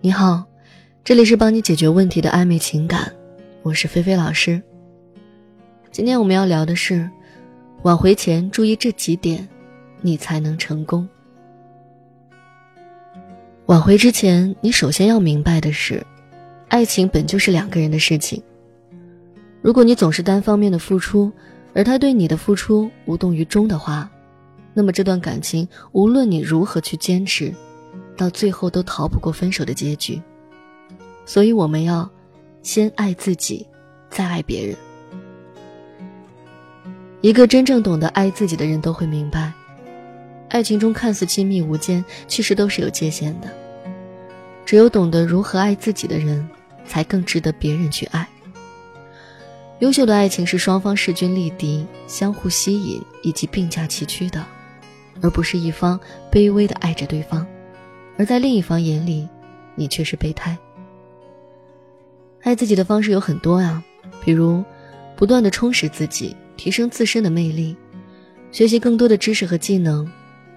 [0.00, 0.44] 你好，
[1.02, 3.12] 这里是帮你解决问题的暧昧情感，
[3.64, 4.62] 我是菲菲老师。
[5.90, 7.10] 今天我们要聊的是，
[7.82, 9.48] 挽回前注意这几点，
[10.00, 11.06] 你才能成功。
[13.66, 16.00] 挽回之前，你首先要明白的是，
[16.68, 18.40] 爱情本就是两个人的事情。
[19.60, 21.32] 如果你总是单方面的付出，
[21.74, 24.08] 而他对你的付出无动于衷的话，
[24.74, 27.52] 那么这段感情无论你如何去坚持，
[28.18, 30.20] 到最后都逃不过分手的结局。
[31.24, 32.10] 所以我们要
[32.62, 33.66] 先爱自己，
[34.10, 34.76] 再爱别人。
[37.20, 39.52] 一个真正懂得爱自己的人都会明白。
[40.48, 43.48] 爱情中看似亲密无间，其实都是有界限的。
[44.64, 46.48] 只有懂得如何爱自己的人，
[46.86, 48.28] 才更值得别人去爱。
[49.80, 54.44] 优秀的爱情是双方势均力敌、相互吸引以及并驾齐驱的，
[55.20, 55.98] 而不是一方
[56.32, 57.46] 卑微的爱着对方，
[58.18, 59.26] 而在另一方眼里，
[59.76, 60.58] 你却是备胎。
[62.42, 63.82] 爱自己的方式有很多啊，
[64.24, 64.62] 比如
[65.16, 67.76] 不断的充实自己，提升自身的魅力，
[68.50, 70.06] 学习更多的知识和技能。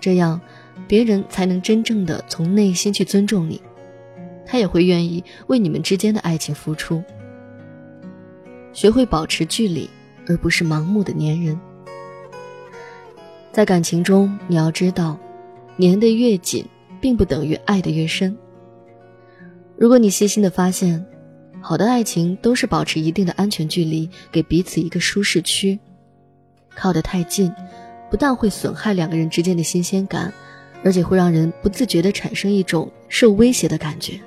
[0.00, 0.40] 这样，
[0.86, 3.60] 别人才能真正的从内心去尊重你，
[4.46, 7.02] 他也会愿意为你们之间的爱情付出。
[8.72, 9.90] 学会保持距离，
[10.28, 11.58] 而不是盲目的粘人。
[13.50, 15.18] 在感情中，你要知道，
[15.80, 16.64] 粘得越紧，
[17.00, 18.36] 并不等于爱得越深。
[19.76, 21.04] 如果你细心的发现，
[21.60, 25.78] 好的爱情都是保持一定的安全距离，给彼此一个舒适区。
[26.74, 27.52] 靠得太近。
[28.10, 30.32] 不但会损害两个人之间的新鲜感，
[30.82, 34.18] 而且会让人不自觉地产生一种受威胁的感觉。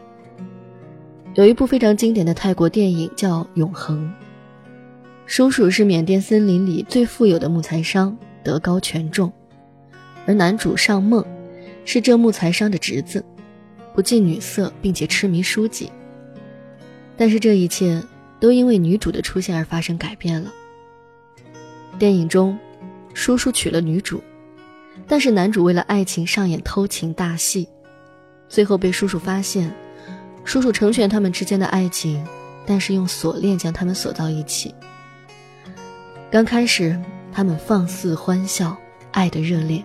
[1.33, 4.05] 有一部非常经典的泰国电影叫《永恒》，
[5.25, 9.33] 叔叔是缅甸森林里最富有的木材商，德高权重，
[10.27, 11.25] 而男主尚梦
[11.85, 13.23] 是这木材商的侄子，
[13.93, 15.91] 不近女色，并且痴迷书籍。
[17.17, 18.01] 但是这一切
[18.39, 20.51] 都因为女主的出现而发生改变了。
[21.99, 22.57] 电影中。
[23.13, 24.23] 叔叔娶了女主，
[25.05, 27.67] 但是男主为了爱情上演偷情大戏，
[28.47, 29.69] 最后被叔叔发现。
[30.45, 32.25] 叔叔成全他们之间的爱情，
[32.65, 34.73] 但是用锁链将他们锁到一起。
[36.31, 36.97] 刚开始，
[37.33, 38.77] 他们放肆欢笑，
[39.11, 39.83] 爱的热烈。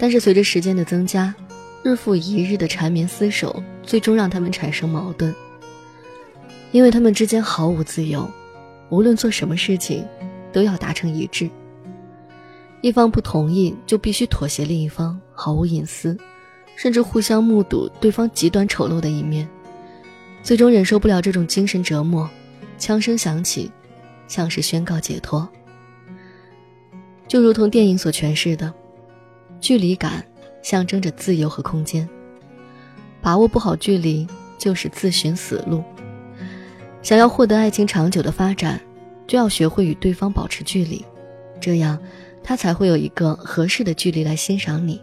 [0.00, 1.34] 但是随着时间的增加，
[1.82, 5.32] 日复一日的缠绵厮守，最终让他们产生矛盾。
[6.72, 8.26] 因为他们之间毫无自由，
[8.88, 10.02] 无论做什么事情，
[10.54, 11.50] 都要达成一致。
[12.80, 16.16] 一方不同意，就必须妥协另一方，毫无隐私，
[16.76, 19.46] 甚至互相目睹对方极端丑陋的一面，
[20.42, 22.26] 最终忍受不了这种精神折磨，
[22.78, 23.70] 枪声响起，
[24.26, 25.46] 像是宣告解脱。
[27.28, 28.72] 就如同电影所诠释的，
[29.60, 30.24] 距离感
[30.62, 32.08] 象征着自由和空间，
[33.20, 34.26] 把握不好距离
[34.58, 35.82] 就是自寻死路。
[37.02, 38.80] 想要获得爱情长久的发展，
[39.26, 41.04] 就要学会与对方保持距离，
[41.60, 41.98] 这样。
[42.42, 44.98] 他才会有一个合适的距离来欣赏你，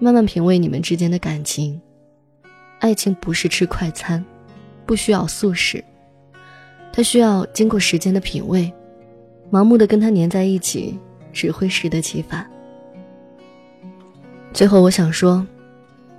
[0.00, 1.80] 慢慢品味你们之间的感情。
[2.80, 4.22] 爱情不是吃快餐，
[4.84, 5.82] 不需要速食，
[6.92, 8.72] 它需要经过时间的品味。
[9.52, 10.98] 盲目的跟他粘在一起，
[11.32, 12.50] 只会适得其反。
[14.52, 15.44] 最后，我想说，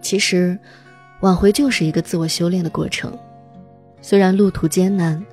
[0.01, 0.57] 其实
[1.21, 3.15] 挽回就是一个自我修炼的过程。
[4.01, 5.23] 虽然路途艰难，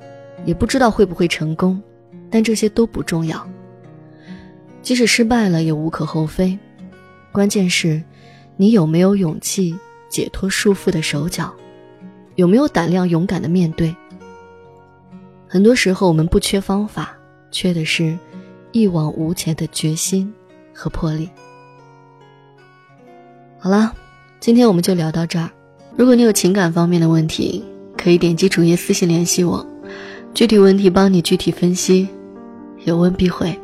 [0.45, 1.83] 也不知道会不会成功，
[2.31, 3.45] 但这些都不重要。
[4.83, 6.57] 即使失败了也无可厚非，
[7.33, 8.03] 关键是，
[8.57, 9.75] 你有没有勇气
[10.09, 11.53] 解脱束缚的手脚，
[12.37, 13.95] 有没有胆量勇敢的面对。
[15.49, 17.17] 很多时候我们不缺方法，
[17.51, 18.17] 缺的是
[18.73, 20.33] 一往无前的决心
[20.73, 21.29] 和魄力。
[23.63, 23.95] 好了，
[24.41, 25.51] 今天我们就聊到这儿。
[25.95, 27.63] 如果你有情感方面的问题，
[27.95, 29.67] 可以点击主页私信联系我，
[30.33, 32.09] 具体问题帮你具体分析，
[32.87, 33.55] 有问必回。